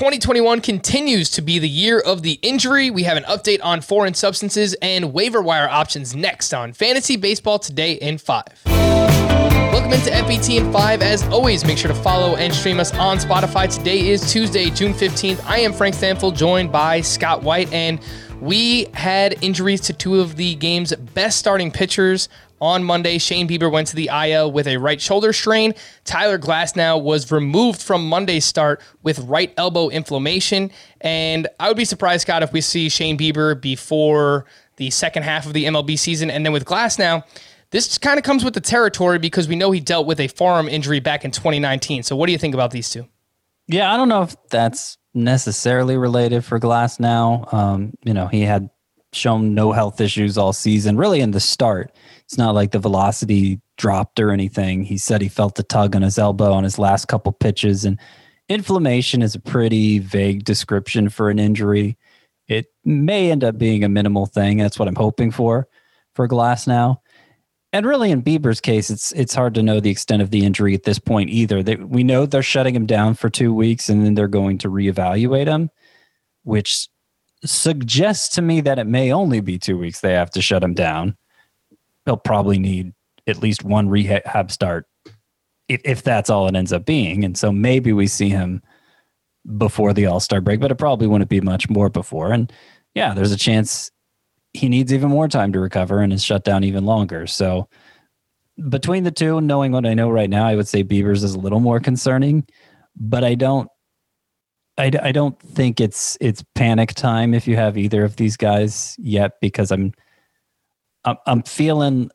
[0.00, 2.90] 2021 continues to be the year of the injury.
[2.90, 7.58] We have an update on foreign substances and waiver wire options next on Fantasy Baseball
[7.58, 8.44] Today in 5.
[8.64, 11.02] Welcome into FBT in 5.
[11.02, 13.70] As always, make sure to follow and stream us on Spotify.
[13.70, 15.44] Today is Tuesday, June 15th.
[15.44, 18.00] I am Frank Stampfl, joined by Scott White, and
[18.40, 22.28] we had injuries to two of the game's best starting pitchers
[22.60, 25.72] on Monday, Shane Bieber went to the IL with a right shoulder strain.
[26.04, 30.70] Tyler Glasnow was removed from Monday's start with right elbow inflammation.
[31.00, 34.44] And I would be surprised, Scott, if we see Shane Bieber before
[34.76, 36.30] the second half of the MLB season.
[36.30, 37.24] And then with Glasnow,
[37.70, 40.68] this kind of comes with the territory because we know he dealt with a forearm
[40.68, 42.02] injury back in 2019.
[42.02, 43.08] So what do you think about these two?
[43.68, 47.52] Yeah, I don't know if that's necessarily related for Glasnow.
[47.52, 48.70] Um, you know, he had
[49.12, 51.92] shown no health issues all season, really in the start.
[52.24, 54.84] It's not like the velocity dropped or anything.
[54.84, 57.84] He said he felt a tug on his elbow on his last couple pitches.
[57.84, 57.98] And
[58.48, 61.98] inflammation is a pretty vague description for an injury.
[62.46, 64.58] It may end up being a minimal thing.
[64.58, 65.68] That's what I'm hoping for
[66.14, 66.98] for Glasnow.
[67.72, 70.74] And really, in Bieber's case, it's it's hard to know the extent of the injury
[70.74, 71.62] at this point either.
[71.62, 74.68] They, we know they're shutting him down for two weeks, and then they're going to
[74.68, 75.70] reevaluate him,
[76.42, 76.88] which
[77.44, 80.74] suggests to me that it may only be two weeks they have to shut him
[80.74, 81.16] down
[82.04, 82.92] he'll probably need
[83.26, 84.86] at least one rehab start
[85.68, 87.24] if, if that's all it ends up being.
[87.24, 88.62] And so maybe we see him
[89.56, 92.32] before the All Star break, but it probably wouldn't be much more before.
[92.32, 92.52] And
[92.94, 93.90] yeah, there's a chance
[94.52, 97.26] he needs even more time to recover and is shut down even longer.
[97.26, 97.68] So
[98.68, 101.38] between the two, knowing what I know right now, I would say Bieber's is a
[101.38, 102.46] little more concerning,
[102.96, 103.68] but I don't.
[104.78, 108.96] I, I don't think it's it's panic time if you have either of these guys
[108.98, 109.92] yet because I'm
[111.04, 112.10] I'm, I'm feeling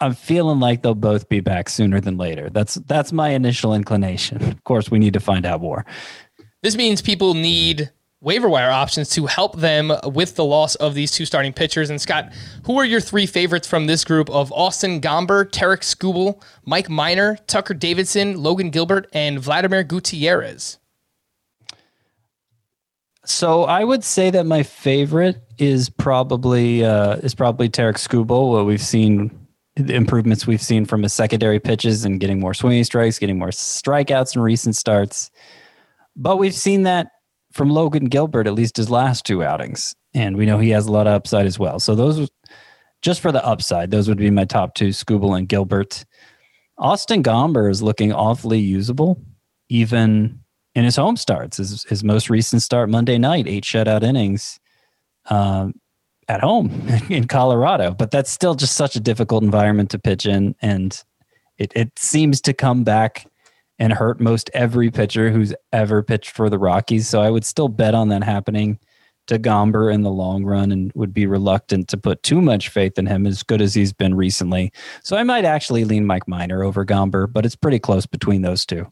[0.00, 2.50] I'm feeling like they'll both be back sooner than later.
[2.50, 4.42] That's that's my initial inclination.
[4.42, 5.84] Of course, we need to find out more.
[6.62, 7.90] This means people need
[8.24, 11.90] waiver wire options to help them with the loss of these two starting pitchers.
[11.90, 12.32] And Scott,
[12.64, 17.36] who are your three favorites from this group of Austin Gomber, Tarik Skubal, Mike Minor,
[17.46, 20.78] Tucker Davidson, Logan Gilbert, and Vladimir Gutierrez?
[23.26, 28.50] So I would say that my favorite is probably uh, is probably Tarik Skubal.
[28.50, 29.30] What we've seen,
[29.76, 33.48] the improvements we've seen from his secondary pitches and getting more swinging strikes, getting more
[33.48, 35.30] strikeouts in recent starts.
[36.16, 37.08] But we've seen that
[37.54, 40.92] from Logan Gilbert, at least his last two outings, and we know he has a
[40.92, 41.78] lot of upside as well.
[41.78, 42.28] So those,
[43.00, 46.04] just for the upside, those would be my top two: Skubal and Gilbert.
[46.76, 49.22] Austin Gomber is looking awfully usable,
[49.68, 50.40] even
[50.74, 51.58] in his home starts.
[51.58, 54.58] His, his most recent start Monday night, eight shutout innings
[55.26, 55.74] um,
[56.28, 56.70] at home
[57.08, 57.92] in Colorado.
[57.92, 60.56] But that's still just such a difficult environment to pitch in.
[60.60, 61.00] And
[61.58, 63.26] it, it seems to come back
[63.78, 67.08] and hurt most every pitcher who's ever pitched for the Rockies.
[67.08, 68.78] So I would still bet on that happening
[69.26, 72.98] to Gomber in the long run and would be reluctant to put too much faith
[72.98, 74.70] in him as good as he's been recently.
[75.02, 78.66] So I might actually lean Mike Minor over Gomber, but it's pretty close between those
[78.66, 78.86] two.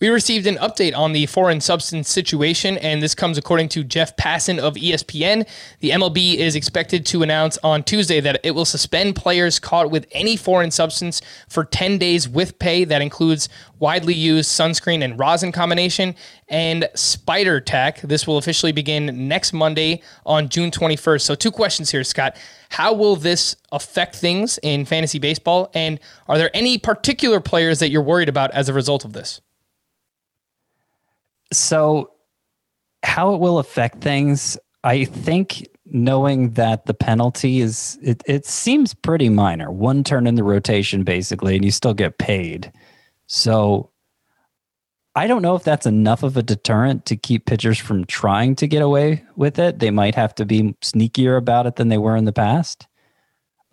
[0.00, 4.14] We received an update on the foreign substance situation, and this comes according to Jeff
[4.14, 5.44] Passan of ESPN.
[5.80, 10.06] The MLB is expected to announce on Tuesday that it will suspend players caught with
[10.12, 12.84] any foreign substance for 10 days with pay.
[12.84, 13.48] That includes
[13.80, 16.14] widely used sunscreen and rosin combination
[16.46, 18.00] and spider tack.
[18.02, 21.22] This will officially begin next Monday on June 21st.
[21.22, 22.36] So, two questions here, Scott.
[22.68, 25.72] How will this affect things in fantasy baseball?
[25.74, 25.98] And
[26.28, 29.40] are there any particular players that you're worried about as a result of this?
[31.52, 32.12] So,
[33.02, 38.92] how it will affect things, I think knowing that the penalty is, it, it seems
[38.92, 39.70] pretty minor.
[39.70, 42.72] One turn in the rotation, basically, and you still get paid.
[43.26, 43.90] So,
[45.14, 48.68] I don't know if that's enough of a deterrent to keep pitchers from trying to
[48.68, 49.80] get away with it.
[49.80, 52.86] They might have to be sneakier about it than they were in the past.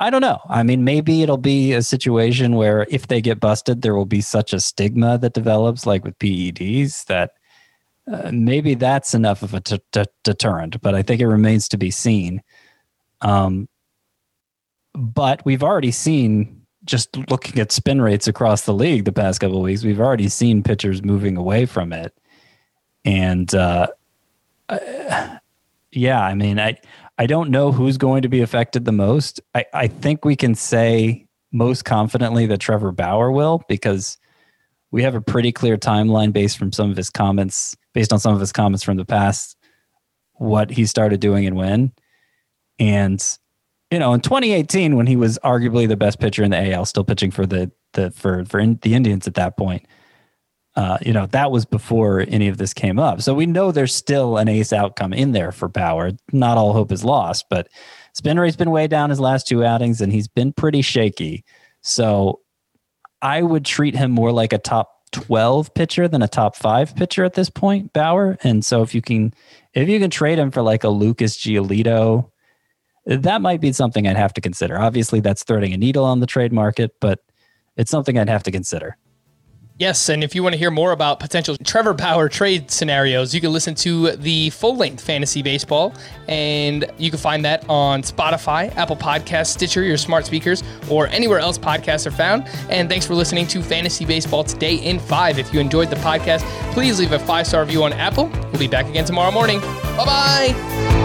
[0.00, 0.40] I don't know.
[0.48, 4.20] I mean, maybe it'll be a situation where if they get busted, there will be
[4.20, 7.32] such a stigma that develops, like with PEDs, that
[8.10, 11.78] uh, maybe that's enough of a t- t- deterrent, but I think it remains to
[11.78, 12.42] be seen.
[13.20, 13.68] Um,
[14.94, 19.58] but we've already seen, just looking at spin rates across the league the past couple
[19.58, 22.14] of weeks, we've already seen pitchers moving away from it.
[23.04, 23.88] And uh,
[24.68, 25.38] uh,
[25.92, 26.78] yeah, I mean, I
[27.18, 29.40] I don't know who's going to be affected the most.
[29.54, 34.18] I, I think we can say most confidently that Trevor Bauer will because
[34.90, 38.34] we have a pretty clear timeline based from some of his comments based on some
[38.34, 39.56] of his comments from the past,
[40.34, 41.92] what he started doing and when.
[42.78, 43.22] And
[43.90, 47.04] you know, in 2018, when he was arguably the best pitcher in the AL, still
[47.04, 49.86] pitching for the the for for in, the Indians at that point,
[50.76, 53.20] Uh, you know, that was before any of this came up.
[53.20, 56.12] So we know there's still an ace outcome in there for Bauer.
[56.32, 57.68] Not all hope is lost, but
[58.14, 61.44] spin rate's been way down his last two outings and he's been pretty shaky.
[61.82, 62.40] So
[63.22, 67.24] I would treat him more like a top 12 pitcher than a top five pitcher
[67.24, 68.38] at this point, Bauer.
[68.42, 69.32] And so if you can
[69.74, 72.30] if you can trade him for like a Lucas Giolito,
[73.06, 74.78] that might be something I'd have to consider.
[74.78, 77.20] Obviously, that's threading a needle on the trade market, but
[77.76, 78.96] it's something I'd have to consider.
[79.78, 83.40] Yes, and if you want to hear more about potential Trevor Bauer trade scenarios, you
[83.40, 85.94] can listen to the full length fantasy baseball,
[86.26, 91.38] and you can find that on Spotify, Apple Podcasts, Stitcher, your smart speakers, or anywhere
[91.38, 92.48] else podcasts are found.
[92.68, 95.38] And thanks for listening to Fantasy Baseball Today in 5.
[95.38, 96.42] If you enjoyed the podcast,
[96.72, 98.26] please leave a five star review on Apple.
[98.26, 99.60] We'll be back again tomorrow morning.
[99.60, 100.97] Bye bye.